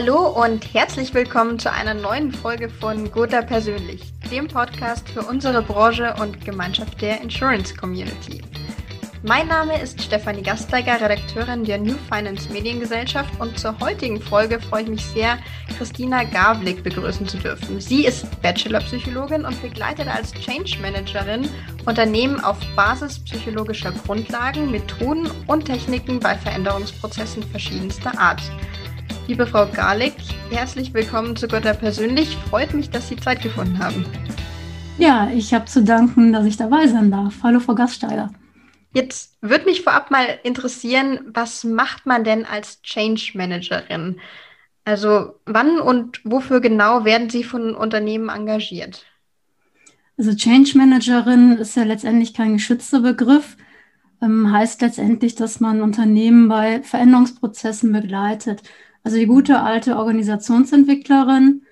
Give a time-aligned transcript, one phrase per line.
[0.00, 5.60] Hallo und herzlich willkommen zu einer neuen Folge von Gotha Persönlich, dem Podcast für unsere
[5.60, 8.40] Branche und Gemeinschaft der Insurance Community.
[9.24, 14.84] Mein Name ist Stefanie Gasteiger, Redakteurin der New Finance Mediengesellschaft und zur heutigen Folge freue
[14.84, 15.36] ich mich sehr,
[15.76, 17.80] Christina Gavlik begrüßen zu dürfen.
[17.80, 21.48] Sie ist Bachelorpsychologin und begleitet als Change Managerin
[21.86, 28.42] Unternehmen auf Basis psychologischer Grundlagen, Methoden und Techniken bei Veränderungsprozessen verschiedenster Art.
[29.28, 30.14] Liebe Frau Garlick,
[30.50, 32.34] herzlich willkommen zu Götter persönlich.
[32.48, 34.06] Freut mich, dass Sie Zeit gefunden haben.
[34.96, 37.34] Ja, ich habe zu danken, dass ich dabei sein darf.
[37.42, 38.32] Hallo, Frau Gaststeiger.
[38.94, 44.18] Jetzt würde mich vorab mal interessieren, was macht man denn als Change Managerin?
[44.86, 49.04] Also wann und wofür genau werden Sie von Unternehmen engagiert?
[50.16, 53.58] Also Change Managerin ist ja letztendlich kein geschützter Begriff,
[54.22, 58.62] ähm, heißt letztendlich, dass man Unternehmen bei Veränderungsprozessen begleitet.
[59.08, 61.62] Also die gute alte Organisationsentwicklerin,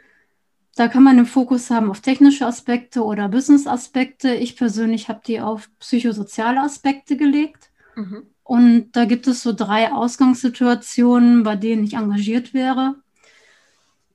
[0.74, 4.32] da kann man den Fokus haben auf technische Aspekte oder Business-Aspekte.
[4.32, 7.68] Ich persönlich habe die auf psychosoziale Aspekte gelegt.
[7.94, 8.22] Mhm.
[8.42, 12.94] Und da gibt es so drei Ausgangssituationen, bei denen ich engagiert wäre.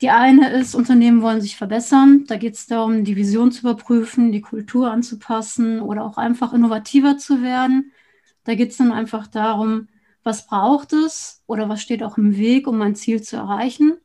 [0.01, 2.23] Die eine ist, Unternehmen wollen sich verbessern.
[2.25, 7.19] Da geht es darum, die Vision zu überprüfen, die Kultur anzupassen oder auch einfach innovativer
[7.19, 7.91] zu werden.
[8.45, 9.89] Da geht es dann einfach darum,
[10.23, 13.97] was braucht es oder was steht auch im Weg, um mein Ziel zu erreichen.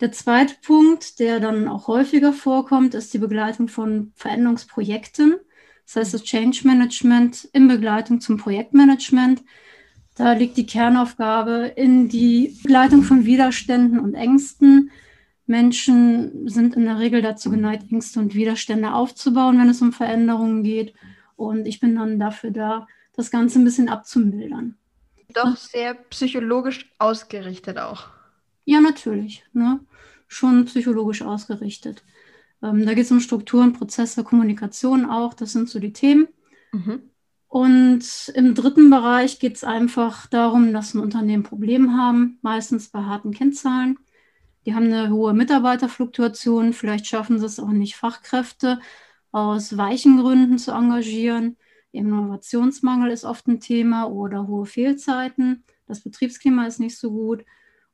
[0.00, 5.36] Der zweite Punkt, der dann auch häufiger vorkommt, ist die Begleitung von Veränderungsprojekten.
[5.86, 9.44] Das heißt, das Change Management in Begleitung zum Projektmanagement.
[10.16, 14.90] Da liegt die Kernaufgabe in die Begleitung von Widerständen und Ängsten.
[15.46, 20.64] Menschen sind in der Regel dazu geneigt, Ängste und Widerstände aufzubauen, wenn es um Veränderungen
[20.64, 20.94] geht.
[21.36, 24.76] Und ich bin dann dafür da, das Ganze ein bisschen abzumildern
[25.32, 28.08] doch sehr psychologisch ausgerichtet auch.
[28.64, 29.44] Ja, natürlich.
[29.52, 29.80] Ne?
[30.28, 32.04] Schon psychologisch ausgerichtet.
[32.62, 35.34] Ähm, da geht es um Strukturen, Prozesse, Kommunikation auch.
[35.34, 36.28] Das sind so die Themen.
[36.72, 37.10] Mhm.
[37.48, 43.00] Und im dritten Bereich geht es einfach darum, dass ein Unternehmen Probleme haben, meistens bei
[43.00, 43.98] harten Kennzahlen.
[44.64, 46.72] Die haben eine hohe Mitarbeiterfluktuation.
[46.72, 48.80] Vielleicht schaffen sie es auch nicht, Fachkräfte
[49.32, 51.56] aus weichen Gründen zu engagieren.
[51.92, 55.64] Innovationsmangel ist oft ein Thema oder hohe Fehlzeiten.
[55.86, 57.44] Das Betriebsklima ist nicht so gut.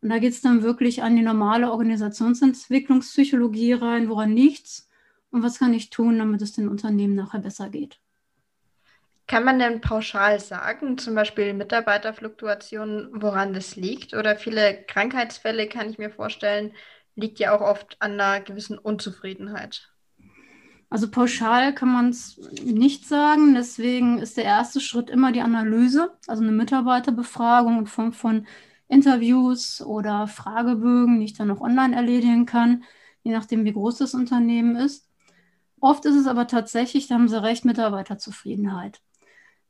[0.00, 4.08] Und da geht es dann wirklich an die normale Organisationsentwicklungspsychologie rein.
[4.08, 4.88] Woran liegt's?
[5.30, 7.98] Und was kann ich tun, damit es den Unternehmen nachher besser geht?
[9.26, 14.14] Kann man denn pauschal sagen, zum Beispiel Mitarbeiterfluktuation, woran das liegt?
[14.14, 16.72] Oder viele Krankheitsfälle, kann ich mir vorstellen,
[17.14, 19.90] liegt ja auch oft an einer gewissen Unzufriedenheit.
[20.90, 23.54] Also pauschal kann man es nicht sagen.
[23.54, 28.46] Deswegen ist der erste Schritt immer die Analyse, also eine Mitarbeiterbefragung in Form von
[28.88, 32.84] Interviews oder Fragebögen, die ich dann auch online erledigen kann,
[33.22, 35.08] je nachdem, wie groß das Unternehmen ist.
[35.80, 39.00] Oft ist es aber tatsächlich, da haben Sie recht, Mitarbeiterzufriedenheit.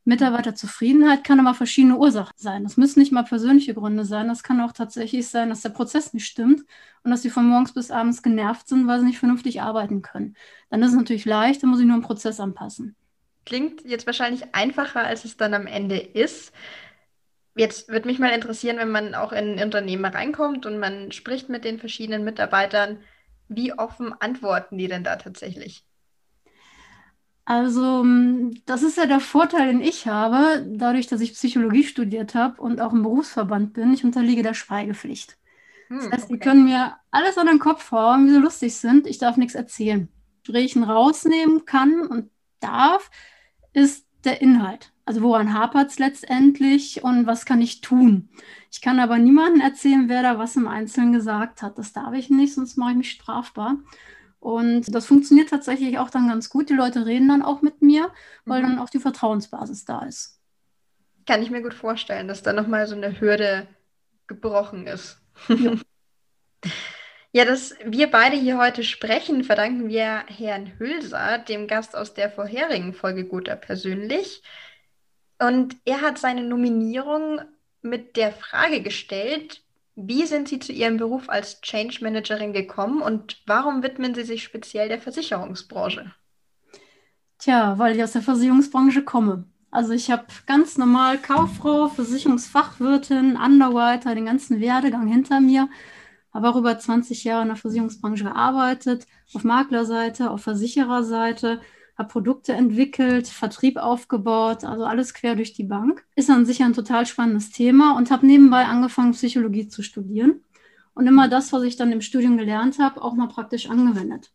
[0.08, 2.64] Mitarbeiterzufriedenheit kann aber verschiedene Ursachen sein.
[2.64, 4.26] Das müssen nicht mal persönliche Gründe sein.
[4.28, 6.62] Das kann auch tatsächlich sein, dass der Prozess nicht stimmt
[7.02, 10.34] und dass sie von morgens bis abends genervt sind, weil sie nicht vernünftig arbeiten können.
[10.70, 12.96] Dann ist es natürlich leicht, dann muss ich nur einen Prozess anpassen.
[13.44, 16.52] Klingt jetzt wahrscheinlich einfacher, als es dann am Ende ist.
[17.54, 21.64] Jetzt würde mich mal interessieren, wenn man auch in Unternehmen reinkommt und man spricht mit
[21.64, 22.98] den verschiedenen Mitarbeitern,
[23.48, 25.84] wie offen antworten die denn da tatsächlich?
[27.48, 32.34] Also, mm, das ist ja der Vorteil, den ich habe, dadurch, dass ich Psychologie studiert
[32.34, 33.94] habe und auch im Berufsverband bin.
[33.94, 35.38] Ich unterliege der Schweigepflicht.
[35.88, 36.34] Hm, das heißt, okay.
[36.34, 39.06] die können mir alles an den Kopf hauen, wie sie lustig sind.
[39.06, 40.10] Ich darf nichts erzählen.
[40.42, 43.10] Gesprächen rausnehmen kann und darf,
[43.72, 44.92] ist der Inhalt.
[45.06, 48.28] Also woran hapert es letztendlich und was kann ich tun?
[48.70, 51.78] Ich kann aber niemandem erzählen, wer da was im Einzelnen gesagt hat.
[51.78, 53.78] Das darf ich nicht, sonst mache ich mich strafbar.
[54.40, 56.70] Und das funktioniert tatsächlich auch dann ganz gut.
[56.70, 58.12] Die Leute reden dann auch mit mir,
[58.44, 58.66] weil mhm.
[58.66, 60.40] dann auch die Vertrauensbasis da ist.
[61.26, 63.66] Kann ich mir gut vorstellen, dass da nochmal so eine Hürde
[64.26, 65.20] gebrochen ist.
[65.48, 65.74] Ja.
[67.32, 72.30] ja, dass wir beide hier heute sprechen, verdanken wir Herrn Hülser, dem Gast aus der
[72.30, 74.42] vorherigen Folge Guter persönlich.
[75.38, 77.40] Und er hat seine Nominierung
[77.82, 79.62] mit der Frage gestellt,
[80.00, 84.44] wie sind Sie zu Ihrem Beruf als Change Managerin gekommen und warum widmen Sie sich
[84.44, 86.12] speziell der Versicherungsbranche?
[87.38, 89.44] Tja, weil ich aus der Versicherungsbranche komme.
[89.70, 95.68] Also ich habe ganz normal Kauffrau, Versicherungsfachwirtin, Underwriter, den ganzen Werdegang hinter mir.
[96.32, 101.60] Habe auch über 20 Jahre in der Versicherungsbranche gearbeitet, auf Maklerseite, auf Versichererseite,
[101.98, 106.06] habe Produkte entwickelt, Vertrieb aufgebaut, also alles quer durch die Bank.
[106.14, 110.42] Ist an sich ein total spannendes Thema und habe nebenbei angefangen, Psychologie zu studieren.
[110.94, 114.32] und immer das, was ich dann im Studium gelernt habe, auch mal praktisch angewendet.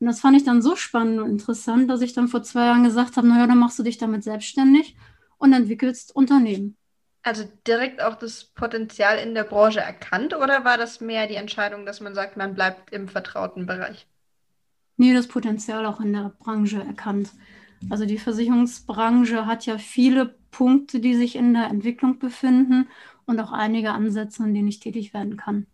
[0.00, 2.84] Und das fand ich dann so spannend und interessant, dass ich dann vor zwei Jahren
[2.84, 4.96] gesagt habe, naja, dann machst du dich damit selbstständig
[5.38, 6.76] und entwickelst Unternehmen.
[7.22, 11.86] Also direkt auch das Potenzial in der Branche erkannt oder war das mehr die Entscheidung,
[11.86, 14.08] dass man sagt, man bleibt im vertrauten Bereich?
[15.02, 17.32] Nee, das Potenzial auch in der Branche erkannt.
[17.90, 22.88] Also die Versicherungsbranche hat ja viele Punkte, die sich in der Entwicklung befinden
[23.26, 25.66] und auch einige Ansätze, an denen ich tätig werden kann.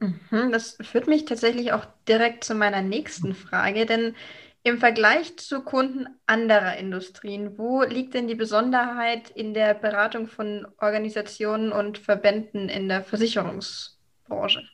[0.00, 4.16] Mhm, das führt mich tatsächlich auch direkt zu meiner nächsten Frage, denn
[4.64, 10.66] im Vergleich zu Kunden anderer Industrien, wo liegt denn die Besonderheit in der Beratung von
[10.78, 14.64] Organisationen und Verbänden in der Versicherungsbranche?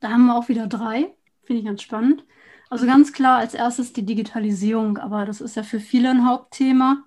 [0.00, 1.14] Da haben wir auch wieder drei,
[1.46, 2.24] finde ich ganz spannend.
[2.68, 7.04] Also ganz klar als erstes die Digitalisierung, aber das ist ja für viele ein Hauptthema.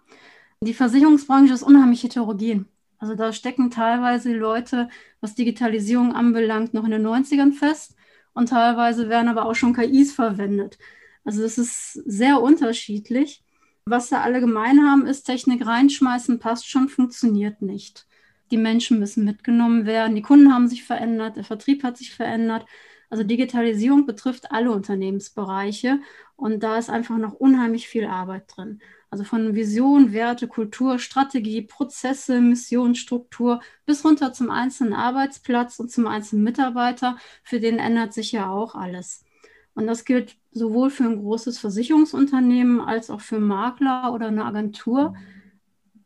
[0.61, 2.67] Die Versicherungsbranche ist unheimlich heterogen.
[2.97, 4.89] Also da stecken teilweise Leute,
[5.21, 7.95] was Digitalisierung anbelangt, noch in den 90ern fest
[8.33, 10.77] und teilweise werden aber auch schon KIs verwendet.
[11.23, 13.43] Also es ist sehr unterschiedlich.
[13.85, 18.05] Was da alle gemein haben, ist Technik reinschmeißen, passt schon, funktioniert nicht.
[18.51, 22.65] Die Menschen müssen mitgenommen werden, die Kunden haben sich verändert, der Vertrieb hat sich verändert.
[23.09, 25.99] Also Digitalisierung betrifft alle Unternehmensbereiche
[26.35, 28.81] und da ist einfach noch unheimlich viel Arbeit drin.
[29.09, 35.91] Also von Vision, Werte, Kultur, Strategie, Prozesse, Mission, Struktur bis runter zum einzelnen Arbeitsplatz und
[35.91, 37.17] zum einzelnen Mitarbeiter.
[37.43, 39.25] Für den ändert sich ja auch alles.
[39.73, 45.15] Und das gilt sowohl für ein großes Versicherungsunternehmen als auch für Makler oder eine Agentur.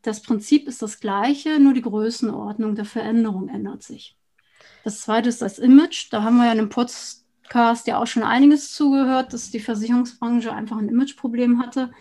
[0.01, 4.17] Das Prinzip ist das gleiche, nur die Größenordnung der Veränderung ändert sich.
[4.83, 6.11] Das zweite ist das Image.
[6.11, 7.23] Da haben wir ja in dem Podcast
[7.87, 11.91] ja auch schon einiges zugehört, dass die Versicherungsbranche einfach ein Imageproblem hatte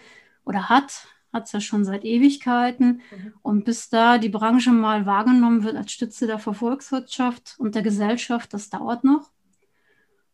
[0.44, 1.06] oder hat.
[1.32, 3.00] Hat es ja schon seit Ewigkeiten.
[3.10, 3.34] Mhm.
[3.40, 8.52] Und bis da die Branche mal wahrgenommen wird als Stütze der Volkswirtschaft und der Gesellschaft,
[8.52, 9.30] das dauert noch.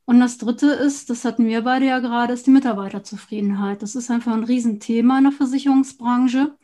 [0.06, 3.82] Und das Dritte ist, das hatten wir beide ja gerade, ist die Mitarbeiterzufriedenheit.
[3.82, 6.56] Das ist einfach ein Riesenthema in der Versicherungsbranche.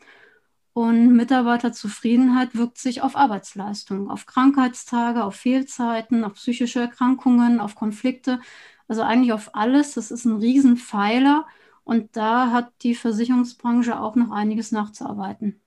[0.74, 8.40] Und Mitarbeiterzufriedenheit wirkt sich auf Arbeitsleistung, auf Krankheitstage, auf Fehlzeiten, auf psychische Erkrankungen, auf Konflikte,
[8.88, 9.94] also eigentlich auf alles.
[9.94, 11.46] Das ist ein Riesenpfeiler
[11.84, 15.60] und da hat die Versicherungsbranche auch noch einiges nachzuarbeiten.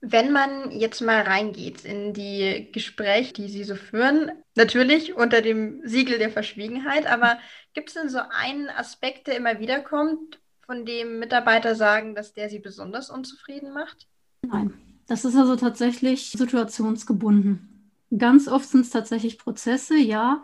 [0.00, 5.80] Wenn man jetzt mal reingeht in die Gespräche, die Sie so führen, natürlich unter dem
[5.82, 7.40] Siegel der Verschwiegenheit, aber
[7.74, 12.32] gibt es denn so einen Aspekt, der immer wieder kommt, von dem Mitarbeiter sagen, dass
[12.32, 14.08] der Sie besonders unzufrieden macht?
[14.42, 14.74] Nein,
[15.06, 17.90] das ist also tatsächlich situationsgebunden.
[18.16, 20.42] Ganz oft sind es tatsächlich Prozesse, ja,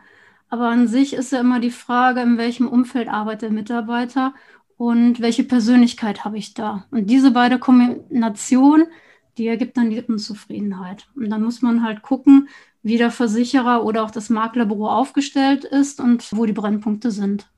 [0.48, 4.34] aber an sich ist ja immer die Frage, in welchem Umfeld arbeitet der Mitarbeiter
[4.76, 6.86] und welche Persönlichkeit habe ich da.
[6.90, 8.86] Und diese beide Kombination,
[9.38, 11.06] die ergibt dann die Unzufriedenheit.
[11.14, 12.48] Und dann muss man halt gucken,
[12.82, 17.48] wie der Versicherer oder auch das Maklerbüro aufgestellt ist und wo die Brennpunkte sind.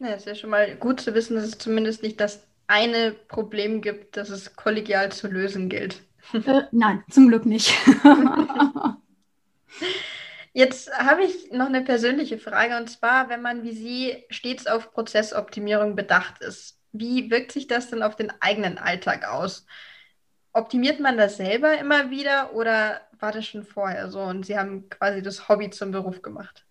[0.00, 3.82] Ja, ist ja schon mal gut zu wissen, dass es zumindest nicht das eine Problem
[3.82, 6.02] gibt, das es kollegial zu lösen gilt.
[6.32, 7.72] Äh, nein, zum Glück nicht.
[10.52, 14.92] Jetzt habe ich noch eine persönliche Frage und zwar, wenn man wie Sie stets auf
[14.92, 19.64] Prozessoptimierung bedacht ist, wie wirkt sich das denn auf den eigenen Alltag aus?
[20.52, 24.88] Optimiert man das selber immer wieder oder war das schon vorher so und Sie haben
[24.88, 26.66] quasi das Hobby zum Beruf gemacht?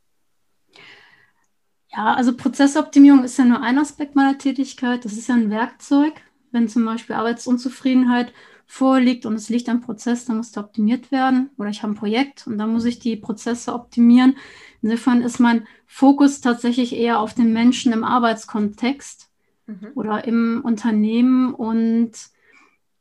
[1.91, 5.05] Ja, also Prozessoptimierung ist ja nur ein Aspekt meiner Tätigkeit.
[5.05, 6.13] Das ist ja ein Werkzeug.
[6.51, 8.33] Wenn zum Beispiel Arbeitsunzufriedenheit
[8.65, 11.49] vorliegt und es liegt am Prozess, dann muss der optimiert werden.
[11.57, 14.35] Oder ich habe ein Projekt und dann muss ich die Prozesse optimieren.
[14.81, 19.29] Insofern ist mein Fokus tatsächlich eher auf den Menschen im Arbeitskontext
[19.65, 19.87] mhm.
[19.95, 22.11] oder im Unternehmen und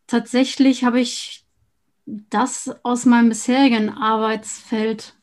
[0.07, 1.45] tatsächlich habe ich
[2.07, 5.15] das aus meinem bisherigen Arbeitsfeld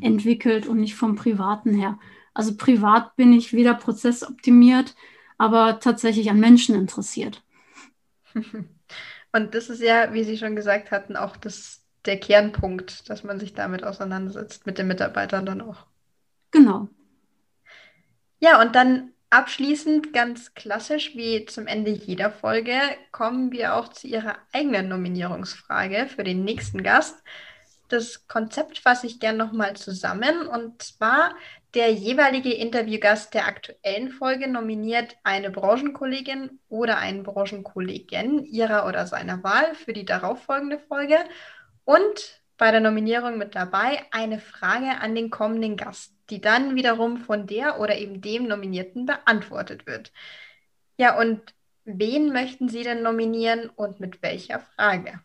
[0.00, 1.98] entwickelt und nicht vom privaten her.
[2.40, 4.94] Also privat bin ich weder prozessoptimiert,
[5.36, 7.42] aber tatsächlich an Menschen interessiert.
[9.32, 13.38] Und das ist ja, wie Sie schon gesagt hatten, auch das, der Kernpunkt, dass man
[13.38, 15.84] sich damit auseinandersetzt, mit den Mitarbeitern dann auch.
[16.50, 16.88] Genau.
[18.38, 22.72] Ja, und dann Abschließend, ganz klassisch wie zum Ende jeder Folge,
[23.12, 27.22] kommen wir auch zu Ihrer eigenen Nominierungsfrage für den nächsten Gast.
[27.90, 30.46] Das Konzept fasse ich gern nochmal zusammen.
[30.46, 31.34] Und zwar,
[31.74, 39.42] der jeweilige Interviewgast der aktuellen Folge nominiert eine Branchenkollegin oder einen Branchenkollegen ihrer oder seiner
[39.42, 41.18] Wahl für die darauffolgende Folge.
[41.84, 47.18] Und bei der Nominierung mit dabei eine Frage an den kommenden Gast die dann wiederum
[47.18, 50.12] von der oder eben dem Nominierten beantwortet wird.
[50.96, 51.40] Ja, und
[51.84, 55.20] wen möchten Sie denn nominieren und mit welcher Frage?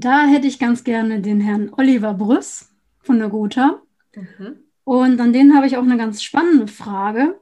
[0.00, 3.82] Da hätte ich ganz gerne den Herrn Oliver Brüss von der Gotha.
[4.14, 4.58] Mhm.
[4.84, 7.40] Und an denen habe ich auch eine ganz spannende Frage.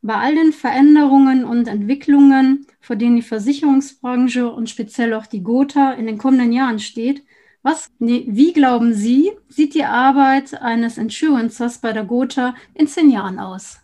[0.00, 5.92] Bei all den Veränderungen und Entwicklungen, vor denen die Versicherungsbranche und speziell auch die Gotha
[5.92, 7.24] in den kommenden Jahren steht,
[7.62, 13.10] was, nee, wie glauben Sie, sieht die Arbeit eines Insurencers bei der Gotha in zehn
[13.10, 13.81] Jahren aus?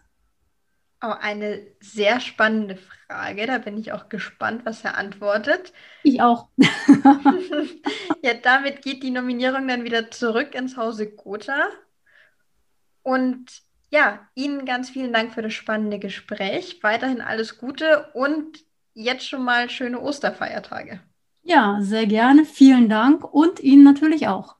[1.00, 3.46] Oh, eine sehr spannende Frage.
[3.46, 5.72] Da bin ich auch gespannt, was er antwortet.
[6.02, 6.48] Ich auch.
[8.22, 11.68] ja, damit geht die Nominierung dann wieder zurück ins Hause Gotha.
[13.02, 16.82] Und ja, Ihnen ganz vielen Dank für das spannende Gespräch.
[16.82, 18.58] Weiterhin alles Gute und
[18.94, 21.00] jetzt schon mal schöne Osterfeiertage.
[21.42, 22.44] Ja, sehr gerne.
[22.44, 24.57] Vielen Dank und Ihnen natürlich auch.